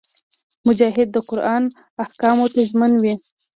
[0.67, 1.63] مجاهد د قران
[2.03, 3.13] احکامو ته ژمن وي.